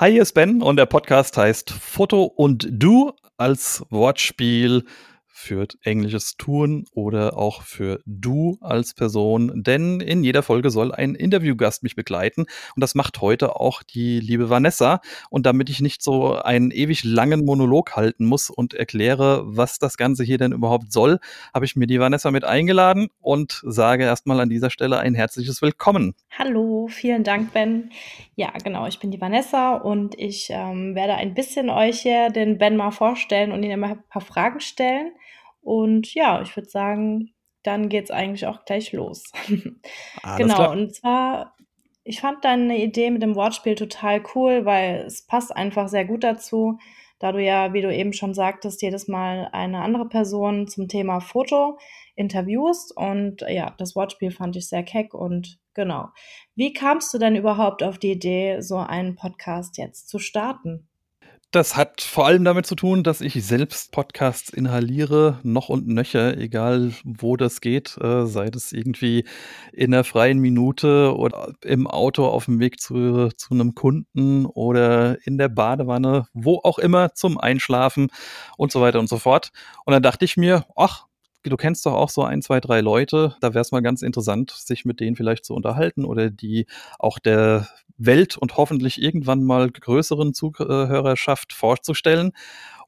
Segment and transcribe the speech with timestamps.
[0.00, 4.86] Hi, hier ist Ben und der Podcast heißt Foto und Du als Wortspiel
[5.32, 11.14] für englisches Tun oder auch für du als Person, denn in jeder Folge soll ein
[11.14, 15.00] Interviewgast mich begleiten und das macht heute auch die liebe Vanessa
[15.30, 19.96] und damit ich nicht so einen ewig langen Monolog halten muss und erkläre, was das
[19.96, 21.18] Ganze hier denn überhaupt soll,
[21.54, 25.62] habe ich mir die Vanessa mit eingeladen und sage erstmal an dieser Stelle ein herzliches
[25.62, 26.14] Willkommen.
[26.38, 27.90] Hallo, vielen Dank, Ben.
[28.34, 32.58] Ja, genau, ich bin die Vanessa und ich ähm, werde ein bisschen euch hier den
[32.58, 35.12] Ben mal vorstellen und ihn ein paar Fragen stellen.
[35.62, 39.24] Und ja, ich würde sagen, dann geht's eigentlich auch gleich los.
[40.22, 40.70] Alles Genau, klar.
[40.72, 41.56] und zwar,
[42.04, 46.24] ich fand deine Idee mit dem Wortspiel total cool, weil es passt einfach sehr gut
[46.24, 46.78] dazu,
[47.18, 51.20] da du ja, wie du eben schon sagtest, jedes Mal eine andere Person zum Thema
[51.20, 51.78] Foto
[52.16, 52.96] interviewst.
[52.96, 56.08] Und ja, das Wortspiel fand ich sehr keck und genau.
[56.54, 60.88] Wie kamst du denn überhaupt auf die Idee, so einen Podcast jetzt zu starten?
[61.52, 66.36] Das hat vor allem damit zu tun, dass ich selbst Podcasts inhaliere, noch und nöcher,
[66.36, 69.24] egal wo das geht, äh, sei das irgendwie
[69.72, 75.18] in der freien Minute oder im Auto auf dem Weg zu, zu einem Kunden oder
[75.26, 78.10] in der Badewanne, wo auch immer zum Einschlafen
[78.56, 79.50] und so weiter und so fort.
[79.84, 81.06] Und dann dachte ich mir, ach,
[81.44, 84.50] du kennst doch auch so ein, zwei, drei Leute, da wäre es mal ganz interessant,
[84.50, 86.66] sich mit denen vielleicht zu unterhalten oder die
[86.98, 92.32] auch der Welt und hoffentlich irgendwann mal größeren Zuhörerschaft vorzustellen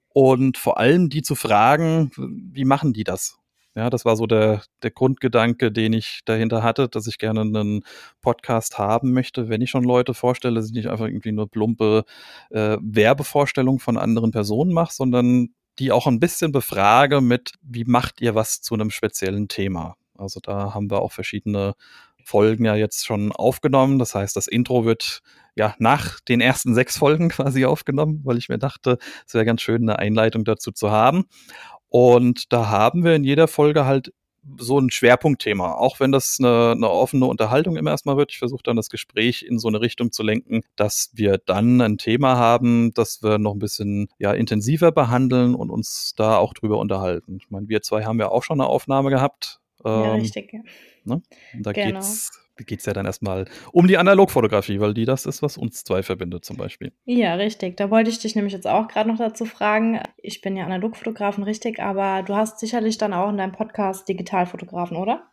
[0.09, 3.39] und vor allem die zu fragen, wie machen die das?
[3.75, 7.84] Ja, das war so der, der Grundgedanke, den ich dahinter hatte, dass ich gerne einen
[8.20, 12.05] Podcast haben möchte, wenn ich schon Leute vorstelle, dass ich nicht einfach irgendwie nur plumpe
[12.50, 18.20] äh, Werbevorstellungen von anderen Personen mache, sondern die auch ein bisschen befrage mit, wie macht
[18.20, 19.97] ihr was zu einem speziellen Thema?
[20.17, 21.75] Also da haben wir auch verschiedene
[22.25, 23.98] Folgen ja jetzt schon aufgenommen.
[23.98, 25.20] Das heißt, das Intro wird
[25.55, 29.62] ja nach den ersten sechs Folgen quasi aufgenommen, weil ich mir dachte, es wäre ganz
[29.62, 31.25] schön, eine Einleitung dazu zu haben.
[31.89, 34.12] Und da haben wir in jeder Folge halt
[34.58, 38.32] so ein Schwerpunktthema, auch wenn das eine, eine offene Unterhaltung immer erstmal wird.
[38.32, 41.97] Ich versuche dann das Gespräch in so eine Richtung zu lenken, dass wir dann ein
[41.98, 46.78] Thema haben, das wir noch ein bisschen ja, intensiver behandeln und uns da auch drüber
[46.78, 47.38] unterhalten.
[47.41, 49.60] Ich meine, wir zwei haben ja auch schon eine Aufnahme gehabt.
[49.84, 50.53] Ja, Ähm, richtig.
[51.04, 51.22] ne?
[51.54, 52.00] Und da Genau.
[52.00, 56.03] geht's geht's ja dann erstmal um die Analogfotografie, weil die das ist, was uns zwei
[56.03, 56.93] verbindet zum Beispiel.
[57.05, 57.77] Ja, richtig.
[57.77, 60.01] Da wollte ich dich nämlich jetzt auch gerade noch dazu fragen.
[60.17, 64.97] Ich bin ja Analogfotografin, richtig, aber du hast sicherlich dann auch in deinem Podcast Digitalfotografen,
[64.97, 65.31] oder?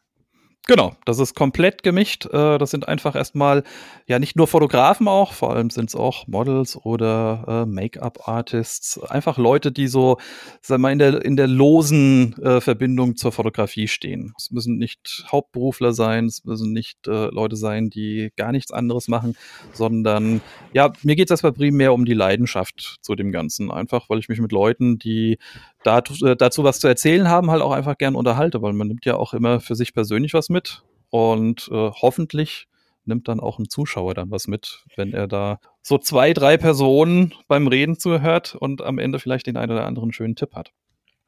[0.67, 2.27] Genau, das ist komplett gemischt.
[2.27, 3.63] Äh, Das sind einfach erstmal
[4.05, 9.39] ja nicht nur Fotografen auch, vor allem sind es auch Models oder äh, Make-up-Artists, einfach
[9.39, 10.17] Leute, die so,
[10.61, 14.33] sag mal, in der, in der losen äh, Verbindung zur Fotografie stehen.
[14.37, 19.35] Es müssen nicht Hauptberufler sein, es müssen nicht Leute sein, die gar nichts anderes machen,
[19.73, 20.41] sondern
[20.73, 23.71] ja, mir geht es erstmal primär um die Leidenschaft zu dem Ganzen.
[23.71, 25.37] Einfach, weil ich mich mit Leuten, die
[25.83, 29.05] dazu, äh, dazu was zu erzählen haben, halt auch einfach gern unterhalte, weil man nimmt
[29.05, 32.67] ja auch immer für sich persönlich was mit und äh, hoffentlich
[33.05, 37.33] nimmt dann auch ein Zuschauer dann was mit, wenn er da so zwei, drei Personen
[37.47, 40.71] beim Reden zuhört und am Ende vielleicht den einen oder anderen schönen Tipp hat.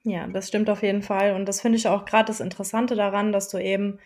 [0.04, 1.34] Ja, das stimmt auf jeden Fall.
[1.34, 4.00] Und das finde ich auch gerade das Interessante daran, dass du eben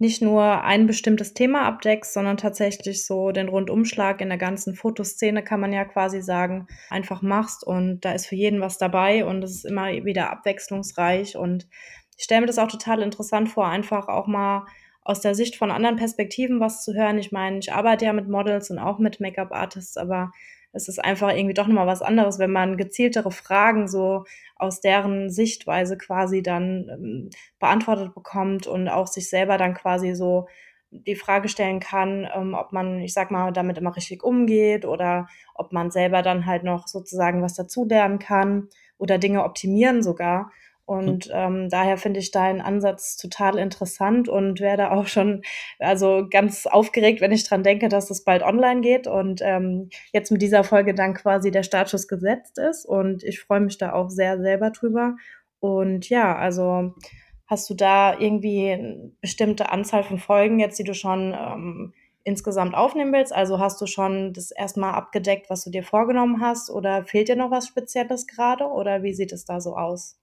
[0.00, 5.44] nicht nur ein bestimmtes Thema abdeckst, sondern tatsächlich so den Rundumschlag in der ganzen Fotoszene,
[5.44, 7.66] kann man ja quasi sagen, einfach machst.
[7.66, 11.36] Und da ist für jeden was dabei und es ist immer wieder abwechslungsreich.
[11.36, 11.68] Und
[12.16, 14.64] ich stelle mir das auch total interessant vor, einfach auch mal
[15.02, 17.18] aus der Sicht von anderen Perspektiven was zu hören.
[17.18, 20.32] Ich meine, ich arbeite ja mit Models und auch mit Make-up-Artists, aber
[20.72, 24.24] es ist einfach irgendwie doch nochmal was anderes, wenn man gezieltere Fragen so
[24.56, 30.46] aus deren Sichtweise quasi dann ähm, beantwortet bekommt und auch sich selber dann quasi so
[30.90, 35.28] die Frage stellen kann, ähm, ob man, ich sag mal, damit immer richtig umgeht oder
[35.54, 40.50] ob man selber dann halt noch sozusagen was dazulernen kann oder Dinge optimieren sogar.
[40.90, 45.42] Und ähm, daher finde ich deinen Ansatz total interessant und werde auch schon
[45.78, 50.32] also ganz aufgeregt, wenn ich dran denke, dass das bald online geht und ähm, jetzt
[50.32, 52.86] mit dieser Folge dann quasi der Startschuss gesetzt ist.
[52.86, 55.14] Und ich freue mich da auch sehr selber drüber.
[55.60, 56.96] Und ja, also
[57.46, 61.94] hast du da irgendwie eine bestimmte Anzahl von Folgen jetzt, die du schon ähm,
[62.24, 63.32] insgesamt aufnehmen willst?
[63.32, 66.68] Also hast du schon das erstmal abgedeckt, was du dir vorgenommen hast?
[66.68, 68.64] Oder fehlt dir noch was Spezielles gerade?
[68.64, 70.19] Oder wie sieht es da so aus?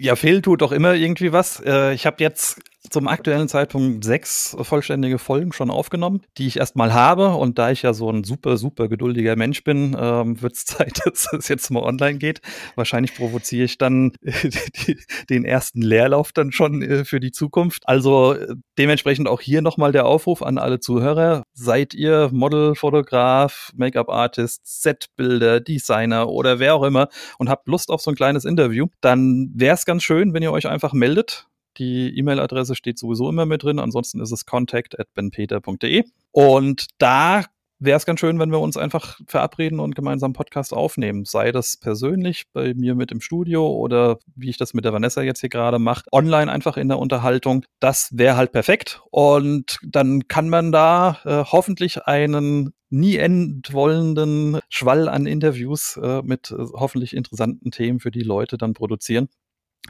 [0.00, 1.60] Ja, fehlen tut doch immer irgendwie was.
[1.60, 6.92] Äh, ich habe jetzt zum aktuellen Zeitpunkt sechs vollständige Folgen schon aufgenommen, die ich erstmal
[6.92, 7.28] habe.
[7.28, 11.00] Und da ich ja so ein super, super geduldiger Mensch bin, ähm, wird es Zeit,
[11.04, 12.40] dass es jetzt mal online geht.
[12.74, 14.98] Wahrscheinlich provoziere ich dann die,
[15.30, 17.88] den ersten Leerlauf dann schon äh, für die Zukunft.
[17.88, 21.44] Also äh, dementsprechend auch hier nochmal der Aufruf an alle Zuhörer.
[21.54, 27.08] Seid ihr Model, Fotograf, Make-up-Artist, Setbilder, Designer oder wer auch immer
[27.38, 30.52] und habt Lust auf so ein kleines Interview, dann wäre es ganz schön, wenn ihr
[30.52, 31.46] euch einfach meldet.
[31.78, 33.78] Die E-Mail-Adresse steht sowieso immer mit drin.
[33.78, 36.04] Ansonsten ist es contact.benpeter.de.
[36.32, 37.44] Und da
[37.84, 41.24] wäre es ganz schön, wenn wir uns einfach verabreden und gemeinsam Podcast aufnehmen.
[41.24, 45.22] Sei das persönlich bei mir mit im Studio oder wie ich das mit der Vanessa
[45.22, 47.64] jetzt hier gerade mache, online einfach in der Unterhaltung.
[47.80, 49.02] Das wäre halt perfekt.
[49.10, 56.50] Und dann kann man da äh, hoffentlich einen nie endwollenden Schwall an Interviews äh, mit
[56.50, 59.28] äh, hoffentlich interessanten Themen für die Leute dann produzieren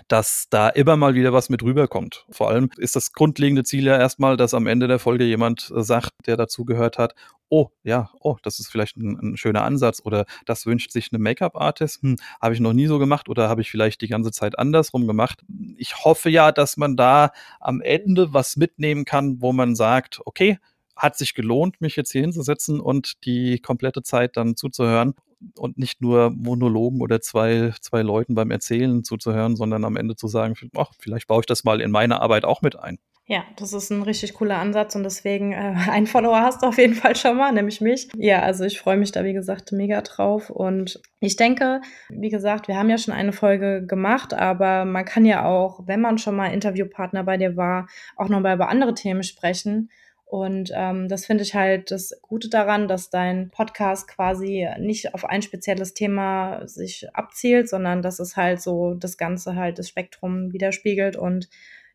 [0.09, 2.27] dass da immer mal wieder was mit rüberkommt.
[2.31, 5.83] Vor allem ist das grundlegende Ziel ja erstmal, dass am Ende der Folge jemand äh,
[5.83, 7.15] sagt, der dazugehört hat,
[7.49, 11.23] oh ja, oh, das ist vielleicht ein, ein schöner Ansatz oder das wünscht sich eine
[11.23, 14.59] Make-up-Artist, hm, habe ich noch nie so gemacht oder habe ich vielleicht die ganze Zeit
[14.59, 15.43] andersrum gemacht.
[15.77, 17.31] Ich hoffe ja, dass man da
[17.61, 20.59] am Ende was mitnehmen kann, wo man sagt, okay,
[20.97, 25.15] hat sich gelohnt, mich jetzt hier hinzusetzen und die komplette Zeit dann zuzuhören
[25.57, 30.29] und nicht nur Monologen oder zwei, zwei Leuten beim Erzählen zuzuhören, sondern am Ende zu
[30.29, 32.99] sagen, ach, vielleicht baue ich das mal in meine Arbeit auch mit ein.
[33.25, 36.79] Ja, das ist ein richtig cooler Ansatz und deswegen äh, ein Follower hast du auf
[36.79, 38.09] jeden Fall schon mal, nämlich mich.
[38.17, 42.67] Ja, also ich freue mich da, wie gesagt, mega drauf und ich denke, wie gesagt,
[42.67, 46.35] wir haben ja schon eine Folge gemacht, aber man kann ja auch, wenn man schon
[46.35, 47.87] mal Interviewpartner bei dir war,
[48.17, 49.89] auch noch mal über andere Themen sprechen.
[50.33, 55.27] Und ähm, das finde ich halt das Gute daran, dass dein Podcast quasi nicht auf
[55.27, 60.51] ein spezielles Thema sich abzielt, sondern dass es halt so das Ganze halt das Spektrum
[60.55, 61.17] widerspiegelt.
[61.17, 61.51] Und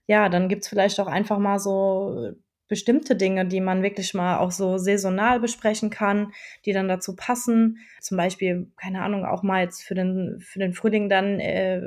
[0.06, 2.34] ja, dann gibt's vielleicht auch einfach mal so
[2.68, 6.34] bestimmte Dinge, die man wirklich mal auch so saisonal besprechen kann,
[6.66, 7.78] die dann dazu passen.
[8.02, 11.82] Zum Beispiel, keine Ahnung, auch mal jetzt für den, für den Frühling dann, äh,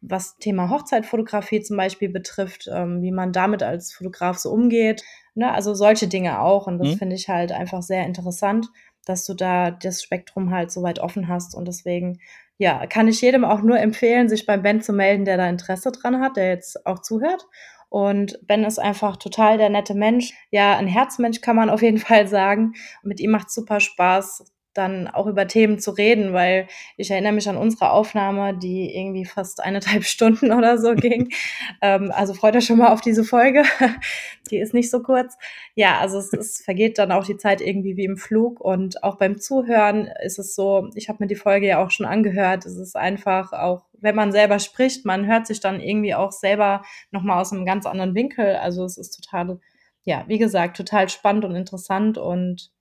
[0.00, 5.02] was Thema Hochzeitfotografie zum Beispiel betrifft, ähm, wie man damit als Fotograf so umgeht.
[5.34, 5.52] Ne?
[5.52, 6.66] Also solche Dinge auch.
[6.66, 6.98] Und das mhm.
[6.98, 8.68] finde ich halt einfach sehr interessant,
[9.04, 11.54] dass du da das Spektrum halt so weit offen hast.
[11.56, 12.20] Und deswegen,
[12.58, 15.90] ja, kann ich jedem auch nur empfehlen, sich beim Ben zu melden, der da Interesse
[15.90, 17.44] dran hat, der jetzt auch zuhört.
[17.92, 20.32] Und Ben ist einfach total der nette Mensch.
[20.50, 22.72] Ja, ein Herzmensch kann man auf jeden Fall sagen.
[23.02, 26.66] mit ihm macht super Spaß, dann auch über Themen zu reden, weil
[26.96, 31.30] ich erinnere mich an unsere Aufnahme, die irgendwie fast eineinhalb Stunden oder so ging.
[31.82, 33.64] ähm, also freut euch schon mal auf diese Folge.
[34.50, 35.36] die ist nicht so kurz.
[35.74, 39.16] Ja, also es, es vergeht dann auch die Zeit irgendwie wie im Flug und auch
[39.16, 42.76] beim Zuhören ist es so, ich habe mir die Folge ja auch schon angehört, es
[42.76, 47.40] ist einfach auch, wenn man selber spricht, man hört sich dann irgendwie auch selber nochmal
[47.40, 48.56] aus einem ganz anderen Winkel.
[48.56, 49.60] Also es ist total,
[50.02, 52.72] ja, wie gesagt, total spannend und interessant und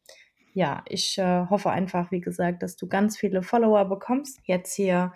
[0.53, 4.39] ja, ich äh, hoffe einfach, wie gesagt, dass du ganz viele Follower bekommst.
[4.43, 5.13] Jetzt hier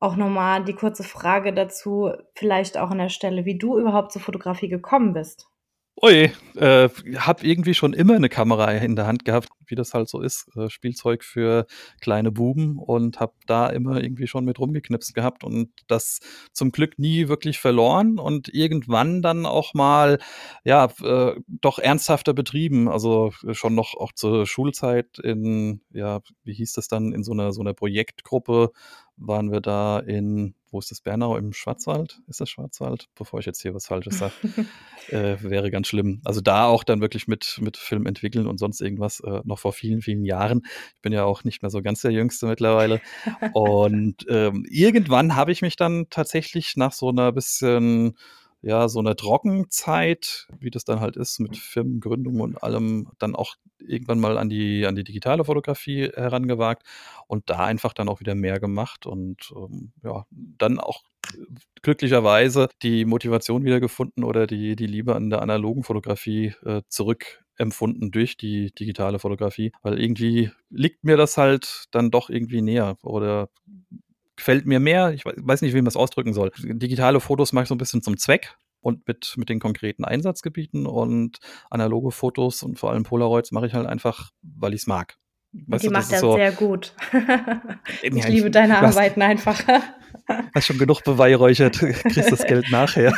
[0.00, 4.22] auch nochmal die kurze Frage dazu, vielleicht auch an der Stelle, wie du überhaupt zur
[4.22, 5.48] Fotografie gekommen bist.
[6.02, 6.88] Ui, äh,
[7.18, 10.48] habe irgendwie schon immer eine Kamera in der Hand gehabt, wie das halt so ist,
[10.56, 11.66] äh, Spielzeug für
[12.00, 16.20] kleine Buben und habe da immer irgendwie schon mit rumgeknipst gehabt und das
[16.52, 20.18] zum Glück nie wirklich verloren und irgendwann dann auch mal,
[20.64, 26.72] ja, äh, doch ernsthafter betrieben, also schon noch auch zur Schulzeit in, ja, wie hieß
[26.72, 28.70] das dann, in so einer, so einer Projektgruppe
[29.16, 32.20] waren wir da in wo ist das Bernau im Schwarzwald?
[32.26, 33.06] Ist das Schwarzwald?
[33.14, 34.32] Bevor ich jetzt hier was Falsches sage,
[35.08, 36.20] äh, wäre ganz schlimm.
[36.24, 39.72] Also da auch dann wirklich mit, mit Film entwickeln und sonst irgendwas äh, noch vor
[39.72, 40.62] vielen, vielen Jahren.
[40.96, 43.00] Ich bin ja auch nicht mehr so ganz der Jüngste mittlerweile.
[43.54, 48.16] Und ähm, irgendwann habe ich mich dann tatsächlich nach so einer bisschen
[48.64, 53.56] ja, so eine Trockenzeit, wie das dann halt ist, mit Firmengründung und allem, dann auch
[53.78, 56.82] irgendwann mal an die, an die digitale Fotografie herangewagt
[57.26, 61.02] und da einfach dann auch wieder mehr gemacht und ähm, ja, dann auch
[61.82, 68.38] glücklicherweise die Motivation wiedergefunden oder die, die Liebe an der analogen Fotografie äh, zurückempfunden durch
[68.38, 73.50] die digitale Fotografie, weil irgendwie liegt mir das halt dann doch irgendwie näher oder
[74.36, 75.12] gefällt mir mehr.
[75.12, 76.50] Ich weiß nicht, wie man es ausdrücken soll.
[76.58, 80.86] Digitale Fotos mache ich so ein bisschen zum Zweck und mit, mit den konkreten Einsatzgebieten
[80.86, 81.38] und
[81.70, 85.16] analoge Fotos und vor allem Polaroids mache ich halt einfach, weil ich es mag.
[85.66, 86.92] Weißt die du, macht er so, sehr gut.
[88.02, 89.60] ich ja, liebe ich, deine Arbeiten einfach.
[90.54, 93.14] Hast schon genug beweihräuchert, kriegst das Geld nachher.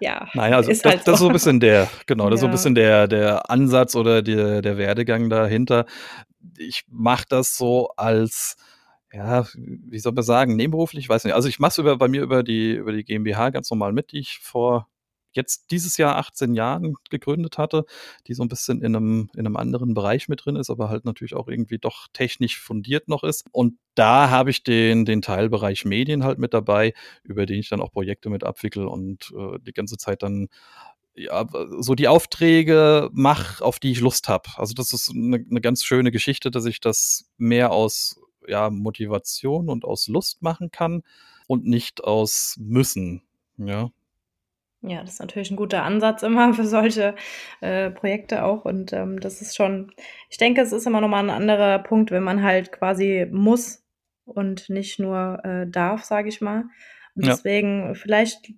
[0.00, 0.26] ja.
[0.34, 2.34] Naja, also das, halt das, ist so ein bisschen der, genau, das ja.
[2.36, 5.86] ist so ein bisschen der, der Ansatz oder der, der Werdegang dahinter.
[6.58, 8.56] Ich mache das so als
[9.12, 11.34] ja, wie soll man sagen, nebenberuflich, ich weiß nicht.
[11.34, 14.12] Also ich mache es über, bei mir über die, über die GmbH ganz normal mit,
[14.12, 14.88] die ich vor
[15.34, 17.84] jetzt dieses Jahr 18 Jahren gegründet hatte,
[18.26, 21.04] die so ein bisschen in einem, in einem anderen Bereich mit drin ist, aber halt
[21.04, 23.46] natürlich auch irgendwie doch technisch fundiert noch ist.
[23.52, 26.92] Und da habe ich den, den Teilbereich Medien halt mit dabei,
[27.24, 30.48] über den ich dann auch Projekte mit abwickel und äh, die ganze Zeit dann
[31.14, 31.46] ja,
[31.80, 34.48] so die Aufträge mache, auf die ich Lust habe.
[34.56, 39.68] Also das ist eine, eine ganz schöne Geschichte, dass ich das mehr aus ja, Motivation
[39.68, 41.02] und aus Lust machen kann
[41.46, 43.22] und nicht aus müssen.
[43.56, 43.90] Ja.
[44.84, 47.14] Ja, das ist natürlich ein guter Ansatz immer für solche
[47.60, 48.64] äh, Projekte auch.
[48.64, 49.92] Und ähm, das ist schon,
[50.28, 53.84] ich denke, es ist immer nochmal ein anderer Punkt, wenn man halt quasi muss
[54.24, 56.64] und nicht nur äh, darf, sage ich mal.
[57.14, 57.32] Und Ja.
[57.32, 58.52] deswegen vielleicht,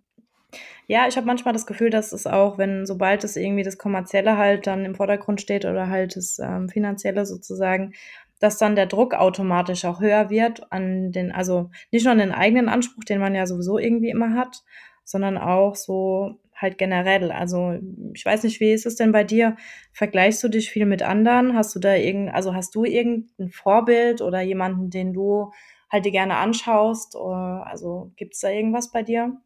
[0.87, 4.37] ja, ich habe manchmal das Gefühl, dass es auch, wenn sobald es irgendwie das Kommerzielle
[4.37, 7.95] halt dann im Vordergrund steht oder halt das ähm, Finanzielle sozusagen,
[8.41, 12.33] dass dann der Druck automatisch auch höher wird an den, also nicht nur an den
[12.33, 14.63] eigenen Anspruch, den man ja sowieso irgendwie immer hat,
[15.05, 17.31] sondern auch so halt generell.
[17.33, 17.75] Also
[18.15, 19.57] ich weiß nicht, wie ist es denn bei dir?
[19.93, 21.55] Vergleichst du dich viel mit anderen?
[21.57, 25.53] Hast du da irgend, also hast du irgendein Vorbild oder jemanden, den du
[25.91, 27.17] halt dir gerne anschaust?
[27.17, 29.37] Oder, also gibt es da irgendwas bei dir?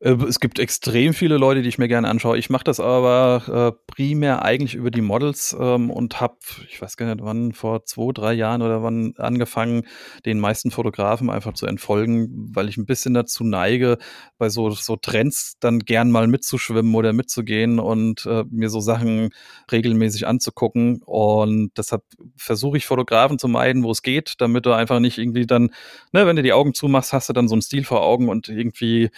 [0.00, 2.38] Äh, es gibt extrem viele Leute, die ich mir gerne anschaue.
[2.38, 6.36] Ich mache das aber äh, primär eigentlich über die Models ähm, und habe,
[6.68, 9.86] ich weiß gar nicht wann, vor zwei, drei Jahren oder wann angefangen,
[10.24, 13.98] den meisten Fotografen einfach zu entfolgen, weil ich ein bisschen dazu neige,
[14.38, 19.30] bei so, so Trends dann gern mal mitzuschwimmen oder mitzugehen und äh, mir so Sachen
[19.70, 21.02] regelmäßig anzugucken.
[21.04, 22.02] Und deshalb
[22.36, 25.70] versuche ich Fotografen zu meiden, wo es geht, damit du einfach nicht irgendwie dann,
[26.12, 28.48] ne, wenn du die Augen zumachst, hast du dann so einen Stil vor Augen und
[28.48, 29.10] irgendwie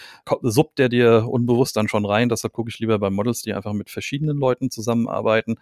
[0.79, 2.29] der dir unbewusst dann schon rein.
[2.29, 5.55] Deshalb gucke ich lieber bei Models, die einfach mit verschiedenen Leuten zusammenarbeiten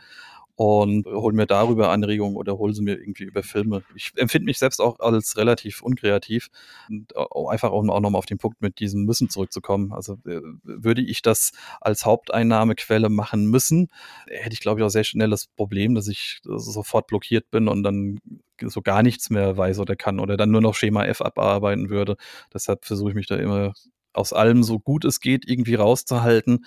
[0.55, 3.83] und hol mir darüber Anregungen oder hol sie mir irgendwie über Filme.
[3.93, 6.49] Ich empfinde mich selbst auch als relativ unkreativ
[6.89, 7.13] und
[7.49, 9.91] einfach um auch nochmal auf den Punkt mit diesem Müssen zurückzukommen.
[9.91, 13.89] Also äh, würde ich das als Haupteinnahmequelle machen müssen,
[14.27, 17.83] hätte ich glaube ich auch sehr schnell das Problem, dass ich sofort blockiert bin und
[17.83, 18.19] dann
[18.61, 22.15] so gar nichts mehr weiß oder kann oder dann nur noch Schema F abarbeiten würde.
[22.53, 23.73] Deshalb versuche ich mich da immer
[24.15, 26.65] aus allem so gut es geht irgendwie rauszuhalten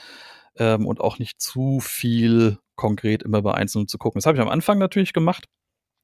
[0.57, 4.19] ähm, und auch nicht zu viel konkret immer bei Einzelnen zu gucken.
[4.19, 5.47] Das habe ich am Anfang natürlich gemacht,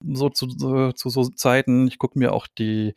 [0.06, 1.86] so zu, so, zu so Zeiten.
[1.86, 2.94] Ich gucke mir auch die,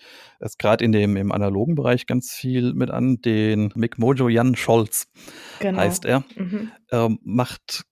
[0.57, 5.07] gerade in dem im analogen Bereich ganz viel mit an, den Mick Mojo Jan Scholz
[5.59, 5.79] Genau.
[5.79, 6.23] heißt er.
[6.35, 6.71] Mhm.
[6.91, 7.85] Ähm, macht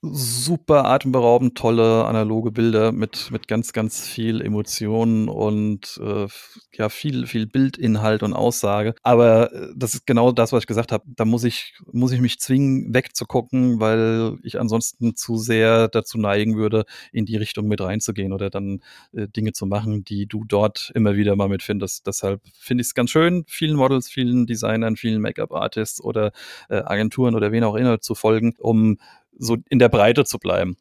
[0.00, 6.28] super atemberaubend tolle analoge Bilder mit, mit ganz, ganz viel Emotionen und äh,
[6.74, 8.94] ja, viel, viel Bildinhalt und Aussage.
[9.02, 11.04] Aber äh, das ist genau das, was ich gesagt habe.
[11.06, 16.56] Da muss ich, muss ich mich zwingen, wegzugucken, weil ich ansonsten zu sehr dazu neigen
[16.56, 18.80] würde, in die Richtung mit reinzugehen oder dann
[19.12, 22.06] äh, Dinge zu machen, die du dort immer wieder mal mitfindest.
[22.06, 26.30] Deshalb finde ich es ganz schön, vielen Models, vielen Designern, vielen Make-up-Artists oder
[26.68, 28.98] äh, Agenturen oder wen auch immer zu folgen, um
[29.38, 30.76] so in der Breite zu bleiben.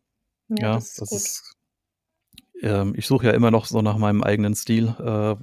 [0.49, 1.17] Ja, Ja, das ist das gut.
[1.19, 1.53] ist,
[2.61, 4.95] ähm, ich suche ja immer noch so nach meinem eigenen Stil.
[4.99, 5.35] Äh,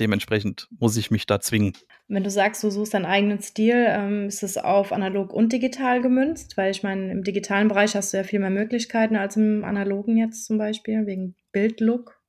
[0.00, 1.74] dementsprechend muss ich mich da zwingen.
[2.08, 6.00] Wenn du sagst, du suchst deinen eigenen Stil, ähm, ist es auf analog und digital
[6.00, 6.56] gemünzt?
[6.56, 10.16] Weil ich meine, im digitalen Bereich hast du ja viel mehr Möglichkeiten als im analogen
[10.16, 12.20] jetzt zum Beispiel, wegen Bildlook.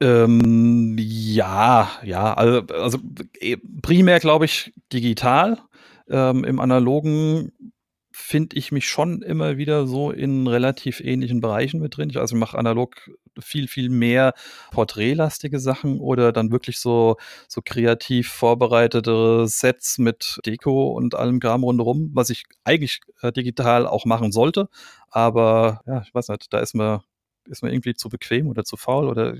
[0.00, 2.98] Ähm, ja, ja, also, also
[3.80, 5.58] primär glaube ich digital.
[6.08, 7.52] Ähm, Im analogen
[8.18, 12.08] finde ich mich schon immer wieder so in relativ ähnlichen Bereichen mit drin.
[12.08, 14.32] Ich, also mache analog viel, viel mehr
[14.70, 21.62] porträtlastige Sachen oder dann wirklich so, so kreativ vorbereitete Sets mit Deko und allem Kram
[21.62, 24.70] rundherum, was ich eigentlich äh, digital auch machen sollte.
[25.10, 27.04] Aber ja, ich weiß nicht, da ist mir,
[27.44, 29.34] ist mir irgendwie zu bequem oder zu faul oder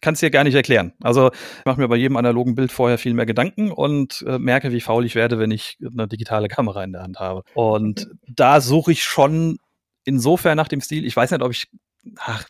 [0.00, 0.92] kann es dir gar nicht erklären.
[1.02, 4.72] Also ich mache mir bei jedem analogen Bild vorher viel mehr Gedanken und äh, merke,
[4.72, 7.42] wie faul ich werde, wenn ich eine digitale Kamera in der Hand habe.
[7.54, 9.58] Und da suche ich schon
[10.04, 11.04] insofern nach dem Stil.
[11.04, 11.68] Ich weiß nicht, ob ich,
[12.16, 12.46] ach,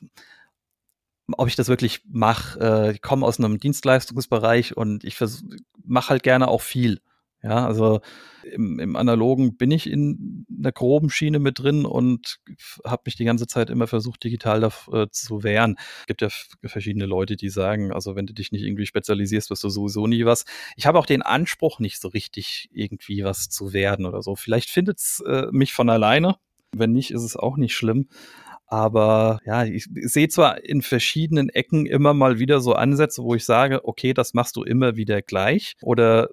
[1.33, 2.61] ob ich das wirklich mache.
[2.61, 5.19] Äh, ich komme aus einem Dienstleistungsbereich und ich
[5.85, 7.00] mache halt gerne auch viel.
[7.42, 8.00] Ja, also
[8.42, 12.38] im, im Analogen bin ich in einer groben Schiene mit drin und
[12.85, 15.76] habe mich die ganze Zeit immer versucht, digital da, äh, zu wehren.
[16.00, 16.28] Es gibt ja
[16.64, 20.25] verschiedene Leute, die sagen, also wenn du dich nicht irgendwie spezialisierst, wirst du sowieso nie
[20.25, 20.47] was.
[20.76, 24.35] Ich habe auch den Anspruch, nicht so richtig irgendwie was zu werden oder so.
[24.35, 26.37] Vielleicht findet es äh, mich von alleine.
[26.73, 28.09] Wenn nicht, ist es auch nicht schlimm.
[28.69, 33.45] Aber ja, ich sehe zwar in verschiedenen Ecken immer mal wieder so Ansätze, wo ich
[33.47, 36.29] sage, okay, das machst du immer wieder gleich oder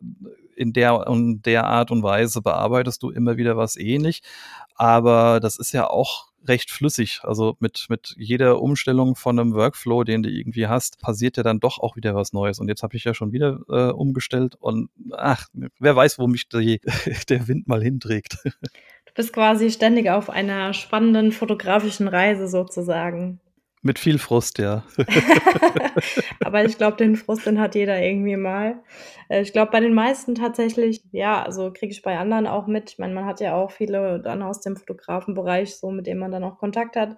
[0.56, 4.22] in der und der Art und Weise bearbeitest du immer wieder was ähnlich.
[4.76, 7.22] Aber das ist ja auch recht flüssig.
[7.24, 11.60] Also mit, mit jeder Umstellung von einem Workflow, den du irgendwie hast, passiert ja dann
[11.60, 12.60] doch auch wieder was Neues.
[12.60, 15.48] Und jetzt habe ich ja schon wieder äh, umgestellt und ach,
[15.80, 16.82] wer weiß, wo mich die,
[17.30, 18.38] der Wind mal hinträgt.
[19.16, 23.40] Du bist quasi ständig auf einer spannenden fotografischen Reise sozusagen.
[23.82, 24.84] Mit viel Frust, ja.
[26.44, 28.84] Aber ich glaube, den Frust, den hat jeder irgendwie mal.
[29.30, 32.90] Äh, ich glaube, bei den meisten tatsächlich, ja, also kriege ich bei anderen auch mit.
[32.92, 36.32] Ich meine, man hat ja auch viele dann aus dem Fotografenbereich, so mit denen man
[36.32, 37.16] dann auch Kontakt hat,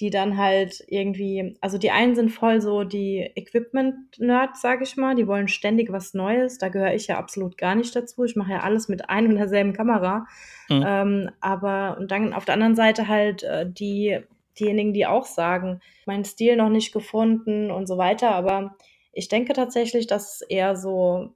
[0.00, 5.14] die dann halt irgendwie, also die einen sind voll so die Equipment-Nerds, sage ich mal,
[5.14, 6.58] die wollen ständig was Neues.
[6.58, 8.24] Da gehöre ich ja absolut gar nicht dazu.
[8.24, 10.26] Ich mache ja alles mit ein und derselben Kamera.
[10.68, 10.84] Mhm.
[10.86, 14.20] Ähm, aber und dann auf der anderen Seite halt äh, die
[14.58, 18.30] diejenigen, die auch sagen, mein Stil noch nicht gefunden und so weiter.
[18.32, 18.76] Aber
[19.12, 21.34] ich denke tatsächlich, dass eher so,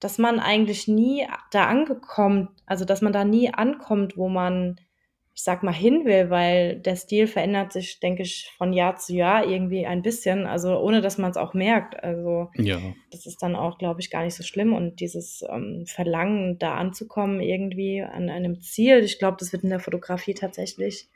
[0.00, 4.80] dass man eigentlich nie da angekommen, also dass man da nie ankommt, wo man,
[5.36, 9.14] ich sag mal, hin will, weil der Stil verändert sich, denke ich, von Jahr zu
[9.14, 12.02] Jahr irgendwie ein bisschen, also ohne dass man es auch merkt.
[12.02, 12.78] Also ja.
[13.10, 14.72] das ist dann auch, glaube ich, gar nicht so schlimm.
[14.72, 19.68] Und dieses ähm, Verlangen, da anzukommen, irgendwie an einem Ziel, ich glaube, das wird in
[19.68, 21.10] der Fotografie tatsächlich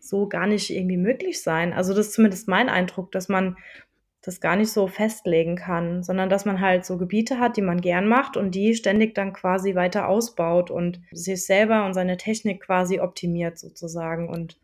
[0.00, 1.74] so gar nicht irgendwie möglich sein.
[1.74, 3.58] Also das ist zumindest mein Eindruck, dass man
[4.26, 7.80] das gar nicht so festlegen kann, sondern dass man halt so Gebiete hat, die man
[7.80, 12.60] gern macht und die ständig dann quasi weiter ausbaut und sich selber und seine Technik
[12.60, 14.28] quasi optimiert sozusagen.
[14.28, 14.58] Und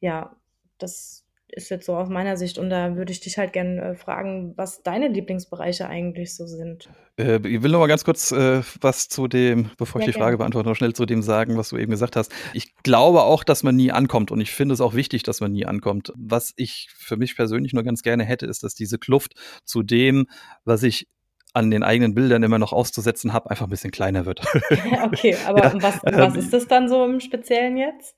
[0.00, 0.36] ja,
[0.76, 2.58] das ist jetzt so aus meiner Sicht.
[2.58, 6.88] Und da würde ich dich halt gerne äh, fragen, was deine Lieblingsbereiche eigentlich so sind.
[7.18, 10.18] Äh, ich will noch mal ganz kurz äh, was zu dem, bevor ja, ich die
[10.18, 12.32] Frage beantworte, noch schnell zu dem sagen, was du eben gesagt hast.
[12.52, 15.52] Ich glaube auch, dass man nie ankommt und ich finde es auch wichtig, dass man
[15.52, 16.12] nie ankommt.
[16.16, 20.26] Was ich für mich persönlich nur ganz gerne hätte, ist, dass diese Kluft zu dem,
[20.64, 21.08] was ich
[21.54, 24.42] an den eigenen Bildern immer noch auszusetzen habe, einfach ein bisschen kleiner wird.
[25.04, 28.17] okay, aber ja, was, was ähm, ist das dann so im Speziellen jetzt?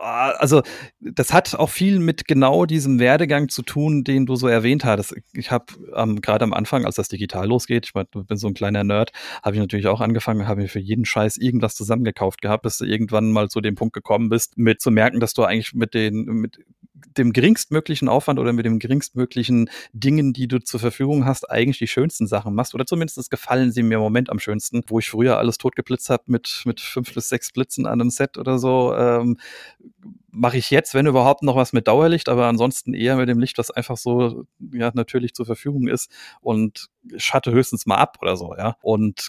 [0.00, 0.62] Also
[1.00, 5.14] das hat auch viel mit genau diesem Werdegang zu tun, den du so erwähnt hattest.
[5.32, 8.54] Ich habe ähm, gerade am Anfang, als das digital losgeht, ich mein, bin so ein
[8.54, 12.62] kleiner Nerd, habe ich natürlich auch angefangen, habe mir für jeden Scheiß irgendwas zusammengekauft gehabt,
[12.62, 15.74] bis du irgendwann mal zu dem Punkt gekommen bist, mit zu merken, dass du eigentlich
[15.74, 16.58] mit den mit
[17.18, 21.86] dem geringstmöglichen Aufwand oder mit dem geringstmöglichen Dingen, die du zur Verfügung hast, eigentlich die
[21.86, 22.74] schönsten Sachen machst.
[22.74, 26.24] Oder zumindest gefallen sie mir im Moment am schönsten, wo ich früher alles totgeblitzt habe
[26.26, 28.94] mit, mit fünf bis sechs Blitzen an einem Set oder so.
[28.94, 29.38] Ähm,
[30.30, 33.58] mache ich jetzt, wenn überhaupt, noch was mit Dauerlicht, aber ansonsten eher mit dem Licht,
[33.58, 38.54] was einfach so ja natürlich zur Verfügung ist und schatte höchstens mal ab oder so,
[38.56, 38.76] ja.
[38.82, 39.28] Und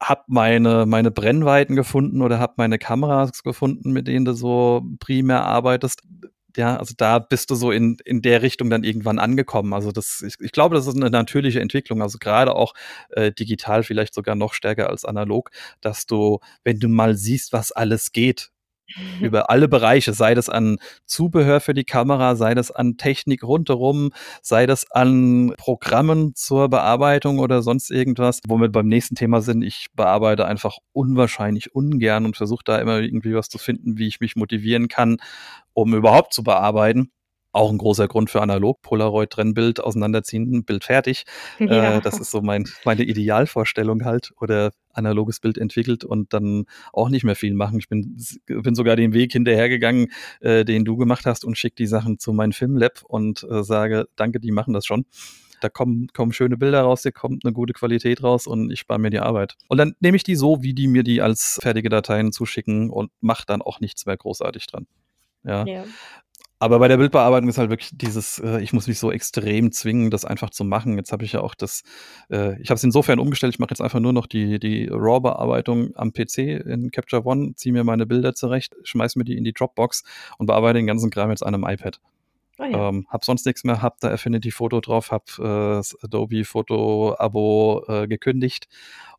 [0.00, 5.44] hab meine, meine Brennweiten gefunden oder hab meine Kameras gefunden, mit denen du so primär
[5.44, 6.02] arbeitest.
[6.56, 9.72] Ja, also da bist du so in, in der Richtung dann irgendwann angekommen.
[9.74, 12.00] Also das, ich, ich glaube, das ist eine natürliche Entwicklung.
[12.00, 12.74] Also gerade auch
[13.10, 17.72] äh, digital vielleicht sogar noch stärker als analog, dass du, wenn du mal siehst, was
[17.72, 18.50] alles geht,
[19.20, 24.10] über alle Bereiche, sei das an Zubehör für die Kamera, sei das an Technik rundherum,
[24.42, 29.62] sei das an Programmen zur Bearbeitung oder sonst irgendwas, womit beim nächsten Thema sind.
[29.62, 34.20] Ich bearbeite einfach unwahrscheinlich ungern und versuche da immer irgendwie was zu finden, wie ich
[34.20, 35.18] mich motivieren kann,
[35.72, 37.10] um überhaupt zu bearbeiten.
[37.54, 41.24] Auch ein großer Grund für analog, Polaroid, Trennbild, auseinanderziehen, Bild fertig.
[41.64, 41.96] Ja.
[41.96, 44.32] Äh, das ist so mein, meine Idealvorstellung halt.
[44.40, 47.78] Oder analoges Bild entwickelt und dann auch nicht mehr viel machen.
[47.78, 50.08] Ich bin, bin sogar den Weg hinterhergegangen,
[50.40, 54.06] äh, den du gemacht hast und schicke die Sachen zu meinem Filmlab und äh, sage,
[54.16, 55.06] danke, die machen das schon
[55.64, 59.00] da kommen, kommen schöne Bilder raus, da kommt eine gute Qualität raus und ich spare
[59.00, 59.56] mir die Arbeit.
[59.68, 63.10] Und dann nehme ich die so, wie die mir die als fertige Dateien zuschicken und
[63.20, 64.86] mache dann auch nichts mehr großartig dran.
[65.42, 65.64] Ja.
[65.66, 65.84] ja.
[66.60, 70.10] Aber bei der Bildbearbeitung ist halt wirklich dieses, äh, ich muss mich so extrem zwingen,
[70.10, 70.96] das einfach zu machen.
[70.96, 71.82] Jetzt habe ich ja auch das,
[72.30, 75.94] äh, ich habe es insofern umgestellt, ich mache jetzt einfach nur noch die, die RAW-Bearbeitung
[75.96, 79.52] am PC in Capture One, ziehe mir meine Bilder zurecht, schmeiße mir die in die
[79.52, 80.04] Dropbox
[80.38, 82.00] und bearbeite den ganzen Kram jetzt an einem iPad.
[82.58, 82.88] Oh ja.
[82.88, 87.16] ähm, hab sonst nichts mehr, hab da Affinity Photo drauf, hab äh, das Adobe Foto
[87.18, 88.68] Abo äh, gekündigt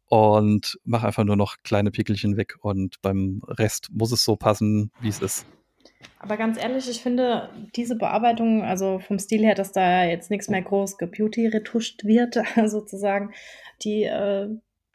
[0.07, 4.91] und mache einfach nur noch kleine Pickelchen weg und beim Rest muss es so passen,
[5.01, 5.45] wie es ist.
[6.19, 10.49] Aber ganz ehrlich, ich finde diese Bearbeitung, also vom Stil her, dass da jetzt nichts
[10.49, 13.33] mehr groß gebeauty-retuscht wird, sozusagen,
[13.83, 14.49] die, äh,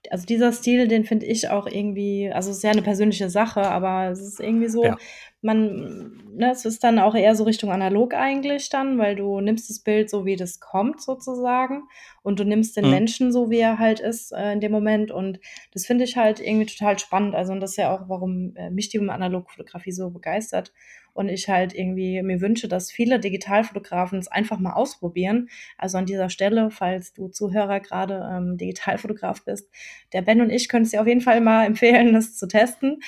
[0.09, 3.63] also dieser Stil, den finde ich auch irgendwie, also es ist ja eine persönliche Sache,
[3.63, 4.97] aber es ist irgendwie so, ja.
[5.43, 9.69] man, ne, es ist dann auch eher so Richtung analog eigentlich dann, weil du nimmst
[9.69, 11.83] das Bild so, wie das kommt sozusagen
[12.23, 12.91] und du nimmst den mhm.
[12.93, 15.39] Menschen so, wie er halt ist äh, in dem Moment und
[15.73, 18.71] das finde ich halt irgendwie total spannend, also und das ist ja auch, warum äh,
[18.71, 20.73] mich die Analogfotografie so begeistert
[21.21, 25.49] und ich halt irgendwie mir wünsche, dass viele Digitalfotografen es einfach mal ausprobieren.
[25.79, 29.71] Also an dieser Stelle, falls du Zuhörer gerade ähm, Digitalfotograf bist,
[30.13, 33.01] der Ben und ich können es dir auf jeden Fall mal empfehlen, das zu testen.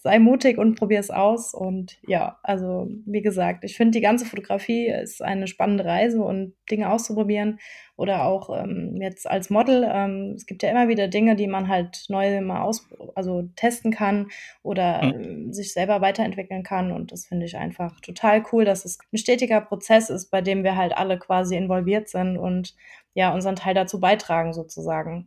[0.00, 1.54] Sei mutig und probier es aus.
[1.54, 6.54] Und ja, also wie gesagt, ich finde, die ganze Fotografie ist eine spannende Reise und
[6.70, 7.58] Dinge auszuprobieren.
[7.96, 9.84] Oder auch ähm, jetzt als Model.
[9.92, 13.90] Ähm, es gibt ja immer wieder Dinge, die man halt neu mal aus, also testen
[13.90, 14.28] kann
[14.62, 15.50] oder mhm.
[15.50, 16.92] äh, sich selber weiterentwickeln kann.
[16.92, 20.62] Und das finde ich einfach total cool, dass es ein stetiger Prozess ist, bei dem
[20.62, 22.76] wir halt alle quasi involviert sind und
[23.14, 25.26] ja, unseren Teil dazu beitragen, sozusagen.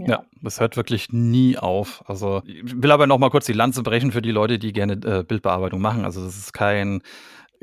[0.00, 0.08] Ja.
[0.08, 2.02] ja, das hört wirklich nie auf.
[2.06, 4.94] Also, ich will aber noch mal kurz die Lanze brechen für die Leute, die gerne
[4.94, 6.04] äh, Bildbearbeitung machen.
[6.04, 7.02] Also, das ist kein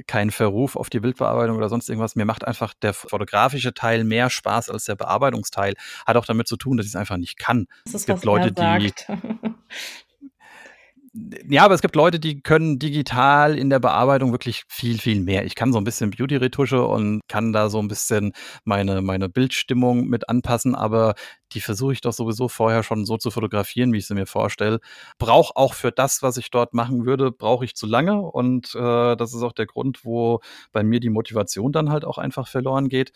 [0.05, 2.15] kein Verruf auf die Bildbearbeitung oder sonst irgendwas.
[2.15, 5.73] Mir macht einfach der fotografische Teil mehr Spaß als der Bearbeitungsteil.
[6.05, 7.65] Hat auch damit zu tun, dass ich es einfach nicht kann.
[7.85, 8.91] Das ist, es gibt Leute, die
[11.49, 15.45] ja, aber es gibt Leute, die können digital in der Bearbeitung wirklich viel, viel mehr.
[15.45, 18.33] Ich kann so ein bisschen Beauty-Retusche und kann da so ein bisschen
[18.65, 21.15] meine, meine Bildstimmung mit anpassen, aber
[21.53, 24.79] die versuche ich doch sowieso vorher schon so zu fotografieren, wie ich sie mir vorstelle.
[25.17, 29.15] Brauche auch für das, was ich dort machen würde, brauche ich zu lange und äh,
[29.15, 30.39] das ist auch der Grund, wo
[30.71, 33.11] bei mir die Motivation dann halt auch einfach verloren geht.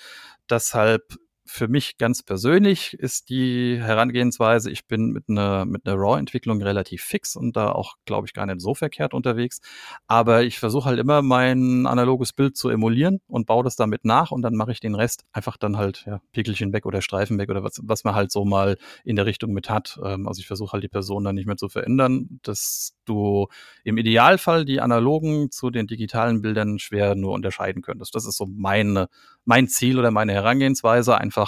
[0.49, 1.17] Deshalb
[1.51, 7.03] für mich ganz persönlich ist die Herangehensweise, ich bin mit einer mit einer RAW-Entwicklung relativ
[7.03, 9.59] fix und da auch, glaube ich, gar nicht so verkehrt unterwegs.
[10.07, 14.31] Aber ich versuche halt immer mein analoges Bild zu emulieren und baue das damit nach
[14.31, 17.49] und dann mache ich den Rest einfach dann halt ja, Pickelchen weg oder Streifen weg
[17.49, 19.99] oder was, was man halt so mal in der Richtung mit hat.
[20.03, 23.47] Ähm, also ich versuche halt die Person dann nicht mehr zu verändern, dass du
[23.83, 28.15] im Idealfall die analogen zu den digitalen Bildern schwer nur unterscheiden könntest.
[28.15, 29.09] Das ist so meine,
[29.43, 31.40] mein Ziel oder meine Herangehensweise, einfach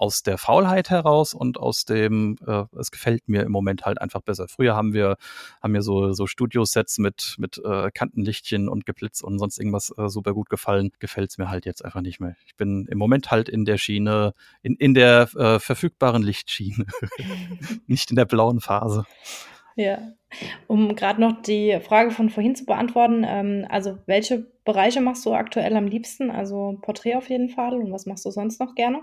[0.00, 4.22] aus der Faulheit heraus und aus dem, äh, es gefällt mir im Moment halt einfach
[4.22, 4.48] besser.
[4.48, 5.16] Früher haben wir,
[5.62, 10.08] haben mir so, so Studiosets mit, mit äh, Kantenlichtchen und Geblitz und sonst irgendwas äh,
[10.08, 10.90] super gut gefallen.
[11.00, 12.34] Gefällt es mir halt jetzt einfach nicht mehr.
[12.46, 16.86] Ich bin im Moment halt in der Schiene, in, in der äh, verfügbaren Lichtschiene,
[17.86, 19.04] nicht in der blauen Phase.
[19.76, 19.98] Ja.
[20.66, 25.34] Um gerade noch die Frage von vorhin zu beantworten, ähm, also welche Bereiche machst du
[25.34, 26.30] aktuell am liebsten?
[26.30, 29.02] Also Porträt auf jeden Fall und was machst du sonst noch gerne?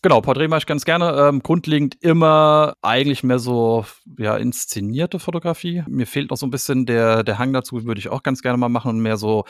[0.00, 1.28] Genau, Porträt mache ich ganz gerne.
[1.28, 3.84] Ähm, grundlegend immer eigentlich mehr so
[4.16, 5.82] ja, inszenierte Fotografie.
[5.88, 8.58] Mir fehlt noch so ein bisschen der, der Hang dazu, würde ich auch ganz gerne
[8.58, 9.44] mal machen und mehr so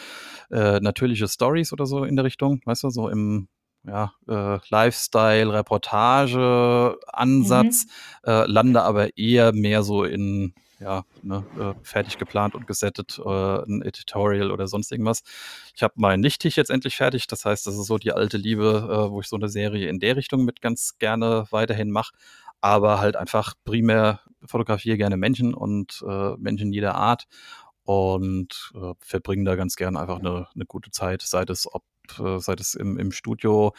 [0.50, 3.48] äh, natürliche Stories oder so in der Richtung, weißt du, so im
[3.86, 7.86] ja, äh, Lifestyle, Reportage, Ansatz,
[8.24, 8.30] mhm.
[8.30, 13.28] äh, lande aber eher mehr so in ja, ne, äh, fertig geplant und gesettet, äh,
[13.28, 15.22] ein Editorial oder sonst irgendwas.
[15.74, 17.26] Ich habe mein Lichttisch jetzt endlich fertig.
[17.26, 19.98] Das heißt, das ist so die alte Liebe, äh, wo ich so eine Serie in
[20.00, 22.14] der Richtung mit ganz gerne weiterhin mache.
[22.60, 27.26] Aber halt einfach primär fotografiere gerne Menschen und äh, Menschen jeder Art
[27.84, 32.54] und äh, verbringe da ganz gerne einfach eine, eine gute Zeit, sei es ob sei
[32.58, 33.74] es im, im Studio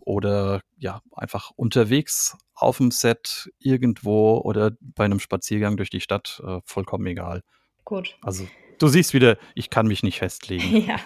[0.00, 6.42] oder ja, einfach unterwegs auf dem Set irgendwo oder bei einem Spaziergang durch die Stadt,
[6.46, 7.42] äh, vollkommen egal.
[7.84, 8.16] Gut.
[8.22, 8.46] Also
[8.78, 10.86] du siehst wieder, ich kann mich nicht festlegen.
[10.86, 10.96] ja,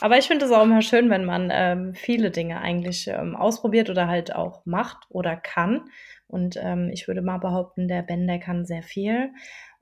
[0.00, 3.90] aber ich finde es auch immer schön, wenn man ähm, viele Dinge eigentlich ähm, ausprobiert
[3.90, 5.90] oder halt auch macht oder kann.
[6.28, 9.30] Und ähm, ich würde mal behaupten, der Ben, der kann sehr viel.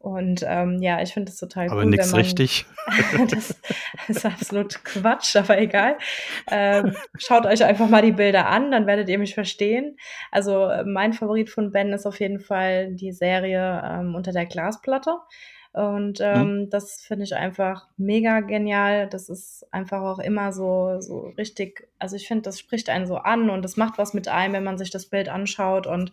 [0.05, 1.81] Und ähm, ja, ich finde es total aber cool.
[1.81, 2.67] Aber nichts richtig.
[3.31, 3.59] das
[4.07, 5.97] ist absolut Quatsch, aber egal.
[6.51, 9.97] Ähm, schaut euch einfach mal die Bilder an, dann werdet ihr mich verstehen.
[10.31, 15.17] Also mein Favorit von Ben ist auf jeden Fall die Serie ähm, Unter der Glasplatte.
[15.73, 16.27] Und mhm.
[16.27, 16.71] ähm, mhm.
[16.71, 19.09] das finde ich einfach mega genial.
[19.09, 23.17] Das ist einfach auch immer so, so richtig, also ich finde, das spricht einen so
[23.17, 26.13] an und das macht was mit einem, wenn man sich das Bild anschaut und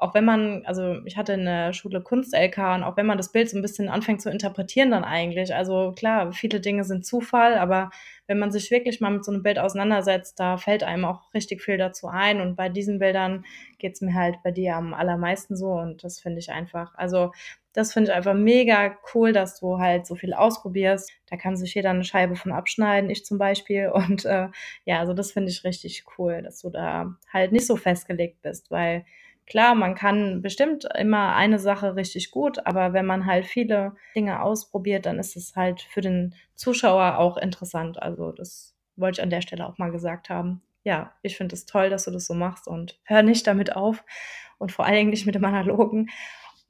[0.00, 3.32] auch wenn man, also ich hatte in der Schule Kunst-LK und auch wenn man das
[3.32, 7.58] Bild so ein bisschen anfängt zu interpretieren dann eigentlich, also klar, viele Dinge sind Zufall,
[7.58, 7.90] aber
[8.26, 11.62] wenn man sich wirklich mal mit so einem Bild auseinandersetzt, da fällt einem auch richtig
[11.62, 13.44] viel dazu ein und bei diesen Bildern
[13.78, 17.32] geht's mir halt bei dir am allermeisten so und das finde ich einfach, also
[17.72, 21.12] das finde ich einfach mega cool, dass du halt so viel ausprobierst.
[21.26, 23.88] Da kann sich jeder eine Scheibe von abschneiden, ich zum Beispiel.
[23.94, 24.48] Und äh,
[24.84, 28.70] ja, also das finde ich richtig cool, dass du da halt nicht so festgelegt bist,
[28.70, 29.04] weil
[29.50, 34.40] Klar, man kann bestimmt immer eine Sache richtig gut, aber wenn man halt viele Dinge
[34.42, 38.00] ausprobiert, dann ist es halt für den Zuschauer auch interessant.
[38.00, 40.62] Also das wollte ich an der Stelle auch mal gesagt haben.
[40.84, 44.04] Ja, ich finde es toll, dass du das so machst und hör nicht damit auf
[44.58, 46.10] und vor allen Dingen nicht mit dem Analogen.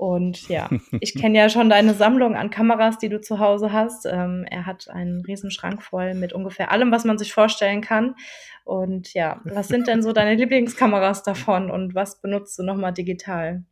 [0.01, 4.07] Und ja, ich kenne ja schon deine Sammlung an Kameras, die du zu Hause hast.
[4.07, 8.15] Ähm, er hat einen riesen Schrank voll mit ungefähr allem, was man sich vorstellen kann.
[8.65, 13.63] Und ja, was sind denn so deine Lieblingskameras davon und was benutzt du nochmal digital?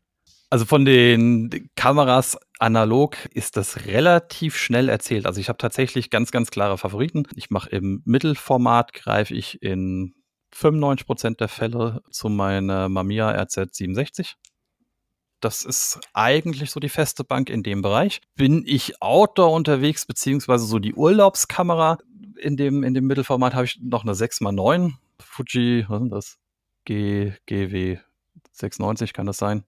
[0.50, 5.24] Also von den Kameras analog ist das relativ schnell erzählt.
[5.24, 7.22] Also ich habe tatsächlich ganz, ganz klare Favoriten.
[7.36, 10.12] Ich mache im Mittelformat, greife ich in
[10.52, 14.36] 95 Prozent der Fälle zu meiner Mamiya RZ 67
[15.40, 18.20] Das ist eigentlich so die feste Bank in dem Bereich.
[18.34, 21.98] Bin ich Outdoor unterwegs, beziehungsweise so die Urlaubskamera.
[22.40, 24.94] In dem, in dem Mittelformat habe ich noch eine 6x9.
[25.20, 26.38] Fuji, was ist das?
[26.84, 27.98] G, GW
[28.52, 29.64] 96 kann das sein?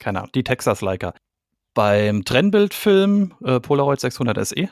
[0.00, 0.32] Keine Ahnung.
[0.34, 1.14] Die Texas Leica.
[1.74, 4.68] Beim Trennbildfilm äh, Polaroid 600 SE.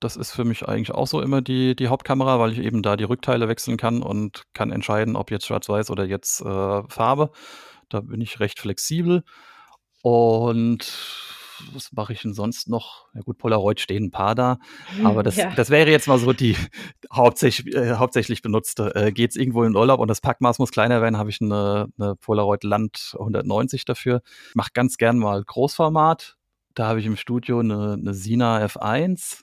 [0.00, 2.96] Das ist für mich eigentlich auch so immer die, die Hauptkamera, weil ich eben da
[2.96, 7.32] die Rückteile wechseln kann und kann entscheiden, ob jetzt schwarz-weiß oder jetzt äh, Farbe.
[7.88, 9.24] Da bin ich recht flexibel.
[10.02, 10.92] Und
[11.72, 13.06] was mache ich denn sonst noch?
[13.14, 14.58] Ja gut, Polaroid stehen ein paar da,
[15.02, 15.52] aber das, ja.
[15.54, 16.56] das wäre jetzt mal so die
[17.12, 18.94] hauptsächlich, äh, hauptsächlich benutzte.
[18.94, 21.88] Äh, Geht es irgendwo in Urlaub und das Packmaß muss kleiner werden, habe ich eine,
[21.98, 24.22] eine Polaroid Land 190 dafür.
[24.50, 26.36] Ich mache ganz gern mal Großformat.
[26.74, 29.42] Da habe ich im Studio eine, eine Sina F1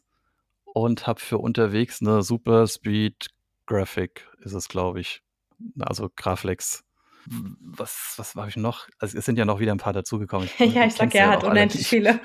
[0.64, 3.28] und habe für unterwegs eine Super Speed
[3.66, 5.22] Graphic, ist es, glaube ich.
[5.80, 6.85] Also Graflex
[7.28, 8.88] was, was habe ich noch?
[9.00, 10.50] Also es sind ja noch wieder ein paar dazugekommen.
[10.60, 12.12] ja, ich sag ja, er hat unendlich viele.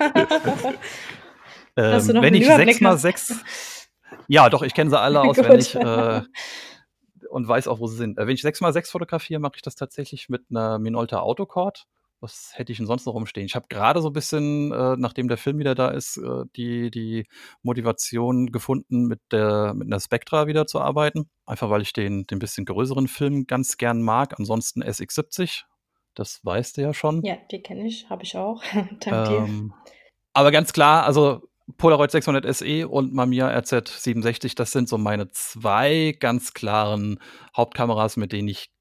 [1.75, 3.87] ähm, wenn ich sechs mal sechs,
[4.27, 6.21] ja, doch, ich kenne sie alle auswendig äh,
[7.29, 8.17] und weiß auch, wo sie sind.
[8.17, 11.87] Äh, wenn ich sechs mal sechs fotografiere, mache ich das tatsächlich mit einer Minolta Autocord
[12.21, 13.45] was hätte ich denn sonst noch rumstehen?
[13.45, 16.91] Ich habe gerade so ein bisschen, äh, nachdem der Film wieder da ist, äh, die,
[16.91, 17.25] die
[17.63, 21.29] Motivation gefunden, mit der mit einer Spectra wieder zu arbeiten.
[21.45, 24.39] Einfach weil ich den, den bisschen größeren Film ganz gern mag.
[24.39, 25.63] Ansonsten SX70,
[26.13, 27.23] das weißt du ja schon.
[27.25, 28.63] Ja, die kenne ich, habe ich auch.
[28.99, 29.73] Danke ähm,
[30.33, 31.41] Aber ganz klar, also
[31.77, 37.19] Polaroid 600 SE und Mamiya RZ67, das sind so meine zwei ganz klaren
[37.55, 38.71] Hauptkameras, mit denen ich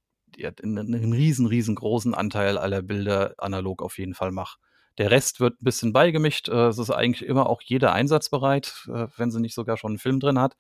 [0.47, 4.59] einen riesen, riesengroßen Anteil aller Bilder analog auf jeden Fall mache.
[4.99, 6.49] Der Rest wird ein bisschen beigemischt.
[6.49, 9.99] Äh, es ist eigentlich immer auch jeder einsatzbereit, äh, wenn sie nicht sogar schon einen
[9.99, 10.57] Film drin hat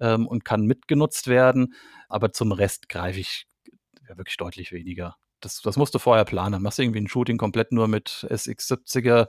[0.00, 1.74] ähm, und kann mitgenutzt werden.
[2.08, 3.46] Aber zum Rest greife ich
[4.08, 5.16] ja, wirklich deutlich weniger.
[5.40, 6.62] Das, das musst du vorher planen.
[6.62, 9.28] Machst du irgendwie ein Shooting komplett nur mit SX70er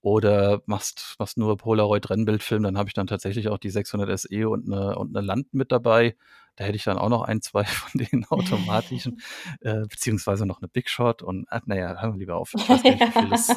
[0.00, 4.66] oder machst, machst nur Polaroid-Rennbildfilm, dann habe ich dann tatsächlich auch die 600 SE und
[4.66, 6.16] eine, und eine Land mit dabei.
[6.56, 9.20] Da hätte ich dann auch noch ein, zwei von den automatischen,
[9.60, 12.52] äh, beziehungsweise noch eine Big Shot und, ach, naja, hören wir lieber auf.
[12.54, 13.48] Ich weiß nicht, wie viel es,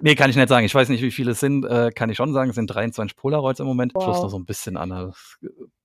[0.00, 0.66] nee, kann ich nicht sagen.
[0.66, 2.50] Ich weiß nicht, wie viele es sind, äh, kann ich schon sagen.
[2.50, 4.04] Es sind 23 Polaroids im Moment, wow.
[4.04, 5.12] plus noch so ein bisschen an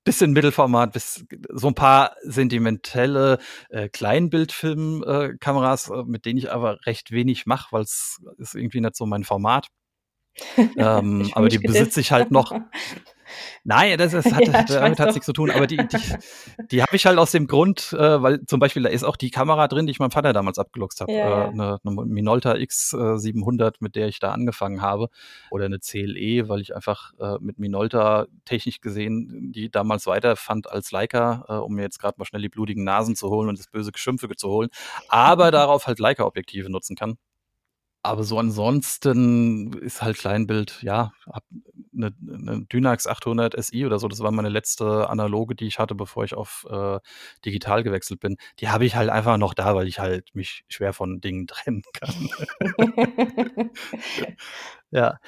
[0.07, 7.11] bisschen Mittelformat, bis so ein paar sentimentelle äh, Kleinbildfilmkameras, äh, mit denen ich aber recht
[7.11, 9.67] wenig mache, weil es ist irgendwie nicht so mein Format.
[10.77, 12.53] ähm, aber die besitze ich halt noch.
[13.63, 15.51] Nein, das, das hat, ja, damit hat nichts zu tun.
[15.51, 15.97] Aber die, die,
[16.71, 19.31] die habe ich halt aus dem Grund, äh, weil zum Beispiel da ist auch die
[19.31, 21.11] Kamera drin, die ich meinem Vater damals abgeluchst habe.
[21.11, 25.09] Ja, äh, eine, eine, Minolta X700, mit der ich da angefangen habe.
[25.51, 30.69] Oder eine CLE, weil ich einfach äh, mit Minolta technisch gesehen die damals weiter fand
[30.69, 33.59] als Leica, äh, um mir jetzt gerade mal schnell die blutigen Nasen zu holen und
[33.59, 34.69] das böse Geschimpfe zu holen.
[35.09, 37.17] Aber darauf halt Leica-Objektive nutzen kann.
[38.03, 41.11] Aber so ansonsten ist halt Kleinbild, ja,
[41.97, 45.95] eine, eine Dynax 800 SI oder so, das war meine letzte analoge, die ich hatte,
[45.95, 46.99] bevor ich auf äh,
[47.45, 48.37] digital gewechselt bin.
[48.59, 51.83] Die habe ich halt einfach noch da, weil ich halt mich schwer von Dingen trennen
[51.93, 52.29] kann.
[54.91, 55.19] ja.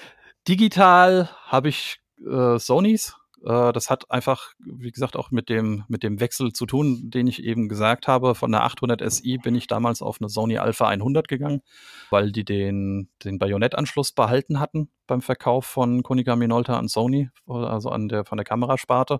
[0.47, 6.03] Digital habe ich äh, Sonys äh, das hat einfach, wie gesagt, auch mit dem, mit
[6.03, 8.35] dem Wechsel zu tun, den ich eben gesagt habe.
[8.35, 11.61] Von der 800 SI bin ich damals auf eine Sony Alpha 100 gegangen,
[12.09, 17.89] weil die den, den Bajonettanschluss behalten hatten beim Verkauf von Konica Minolta an Sony, also
[17.89, 19.19] an der, von der Kamerasparte.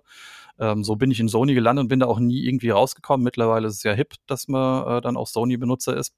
[0.58, 3.24] Ähm, so bin ich in Sony gelandet und bin da auch nie irgendwie rausgekommen.
[3.24, 6.14] Mittlerweile ist es ja hip, dass man äh, dann auch Sony-Benutzer ist.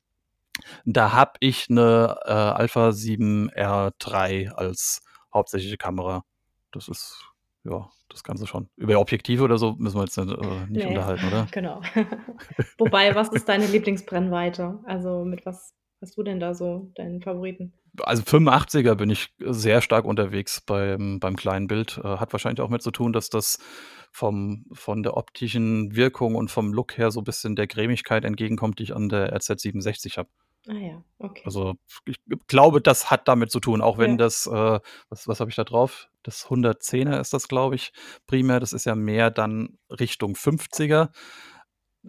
[0.84, 6.24] Da habe ich eine äh, Alpha 7R3 als hauptsächliche Kamera.
[6.72, 7.31] Das ist
[7.64, 8.68] ja, das Ganze schon.
[8.77, 11.46] Über Objektive oder so müssen wir jetzt nicht, äh, nicht nee, unterhalten, oder?
[11.53, 11.81] Genau.
[12.79, 14.81] Wobei, was ist deine Lieblingsbrennweite?
[14.85, 17.72] Also mit was hast du denn da so deinen Favoriten?
[18.01, 22.01] Also 85er bin ich sehr stark unterwegs beim, beim kleinen Bild.
[22.03, 23.59] Äh, hat wahrscheinlich auch mit zu tun, dass das
[24.11, 28.79] vom, von der optischen Wirkung und vom Look her so ein bisschen der Cremigkeit entgegenkommt,
[28.79, 30.29] die ich an der RZ67 habe.
[30.68, 31.42] Ah ja, okay.
[31.44, 34.16] Also ich glaube, das hat damit zu tun, auch wenn ja.
[34.18, 36.09] das, äh, was, was habe ich da drauf?
[36.22, 37.92] Das 110er ist das, glaube ich,
[38.27, 38.61] primär.
[38.61, 41.11] Das ist ja mehr dann Richtung 50er.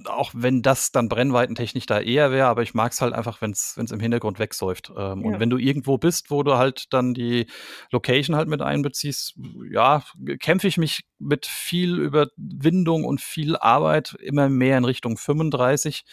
[0.06, 3.52] Auch wenn das dann brennweitentechnisch da eher wäre, aber ich mag es halt einfach, wenn
[3.52, 4.89] es im Hintergrund wegsäuft.
[4.89, 5.28] Ähm, ja.
[5.28, 7.46] Und wenn du irgendwo bist, wo du halt dann die
[7.92, 9.36] Location halt mit einbeziehst,
[9.72, 10.04] ja,
[10.39, 16.06] kämpfe ich mich mit viel Überwindung und viel Arbeit immer mehr in Richtung 35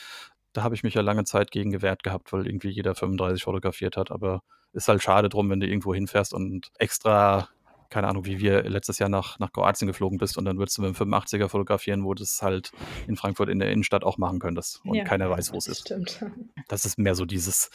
[0.52, 3.96] da habe ich mich ja lange Zeit gegen gewehrt gehabt, weil irgendwie jeder 35 fotografiert
[3.96, 4.10] hat.
[4.10, 7.48] Aber ist halt schade drum, wenn du irgendwo hinfährst und extra,
[7.88, 10.82] keine Ahnung, wie wir letztes Jahr nach, nach Kroatien geflogen bist und dann würdest du
[10.82, 12.72] mit dem 85er fotografieren, wo du das halt
[13.08, 15.80] in Frankfurt in der Innenstadt auch machen könntest und ja, keiner weiß, wo es ist.
[15.80, 16.24] Stimmt.
[16.68, 17.70] Das ist mehr so dieses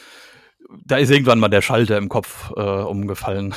[0.83, 3.53] da ist irgendwann mal der Schalter im Kopf äh, umgefallen.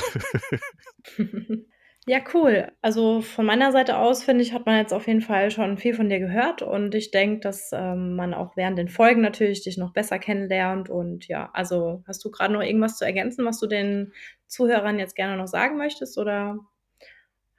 [2.09, 2.71] Ja, cool.
[2.81, 5.93] Also von meiner Seite aus, finde ich, hat man jetzt auf jeden Fall schon viel
[5.93, 9.77] von dir gehört und ich denke, dass ähm, man auch während den Folgen natürlich dich
[9.77, 10.89] noch besser kennenlernt.
[10.89, 14.11] Und ja, also hast du gerade noch irgendwas zu ergänzen, was du den
[14.47, 16.57] Zuhörern jetzt gerne noch sagen möchtest oder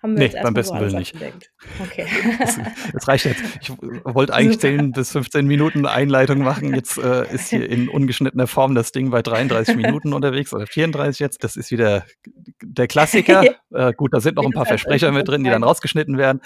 [0.03, 1.15] haben wir Nee, beim besten Willen nicht.
[1.81, 2.07] Okay.
[2.39, 2.59] Das,
[2.93, 3.43] das reicht jetzt.
[3.61, 3.71] Ich
[4.05, 4.79] wollte eigentlich Super.
[4.79, 6.75] 10 bis 15 Minuten Einleitung machen.
[6.75, 11.21] Jetzt äh, ist hier in ungeschnittener Form das Ding bei 33 Minuten unterwegs oder 34
[11.21, 11.45] jetzt.
[11.45, 12.05] Das ist wieder
[12.63, 13.45] der Klassiker.
[13.73, 16.41] Äh, gut, da sind noch ein paar Versprecher mit drin, die dann rausgeschnitten werden.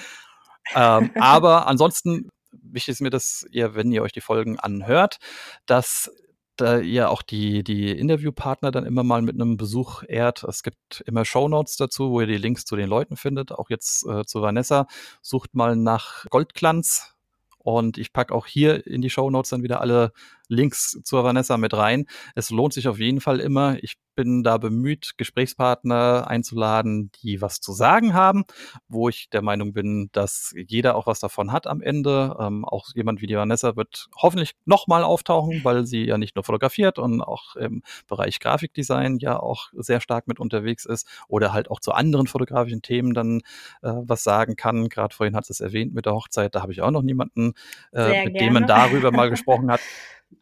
[0.74, 5.16] Ähm, aber ansonsten wichtig ist mir, dass ihr, wenn ihr euch die Folgen anhört,
[5.64, 6.10] dass
[6.56, 10.44] da ihr auch die, die Interviewpartner dann immer mal mit einem Besuch ehrt.
[10.44, 13.52] Es gibt immer Shownotes dazu, wo ihr die Links zu den Leuten findet.
[13.52, 14.86] Auch jetzt äh, zu Vanessa.
[15.20, 17.14] Sucht mal nach Goldglanz.
[17.58, 20.12] Und ich packe auch hier in die Shownotes dann wieder alle
[20.48, 22.06] Links zur Vanessa mit rein.
[22.34, 23.76] Es lohnt sich auf jeden Fall immer.
[23.82, 28.44] Ich bin da bemüht, Gesprächspartner einzuladen, die was zu sagen haben,
[28.88, 32.36] wo ich der Meinung bin, dass jeder auch was davon hat am Ende.
[32.38, 36.44] Ähm, auch jemand wie die Vanessa wird hoffentlich nochmal auftauchen, weil sie ja nicht nur
[36.44, 41.70] fotografiert und auch im Bereich Grafikdesign ja auch sehr stark mit unterwegs ist oder halt
[41.70, 43.40] auch zu anderen fotografischen Themen dann
[43.82, 44.88] äh, was sagen kann.
[44.88, 47.54] Gerade vorhin hat es erwähnt mit der Hochzeit, da habe ich auch noch niemanden,
[47.92, 48.90] äh, mit dem man gerne.
[48.90, 49.80] darüber mal gesprochen hat.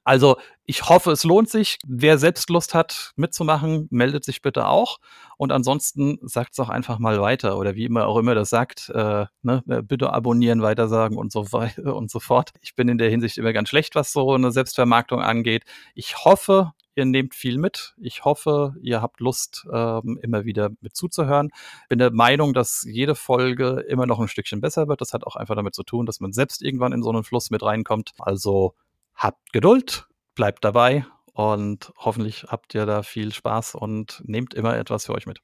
[0.04, 1.78] Also ich hoffe, es lohnt sich.
[1.86, 4.98] Wer selbst Lust hat, mitzumachen, meldet sich bitte auch.
[5.36, 8.90] Und ansonsten sagt es auch einfach mal weiter oder wie immer auch immer das sagt,
[8.90, 12.50] äh, ne, bitte abonnieren, weitersagen und so weiter und so fort.
[12.60, 15.64] Ich bin in der Hinsicht immer ganz schlecht, was so eine Selbstvermarktung angeht.
[15.94, 17.94] Ich hoffe, ihr nehmt viel mit.
[18.00, 21.50] Ich hoffe, ihr habt Lust, ähm, immer wieder mit zuzuhören.
[21.88, 25.00] Bin der Meinung, dass jede Folge immer noch ein Stückchen besser wird.
[25.00, 27.50] Das hat auch einfach damit zu tun, dass man selbst irgendwann in so einen Fluss
[27.50, 28.12] mit reinkommt.
[28.18, 28.74] Also
[29.22, 35.06] habt Geduld, bleibt dabei und hoffentlich habt ihr da viel Spaß und nehmt immer etwas
[35.06, 35.40] für euch mit.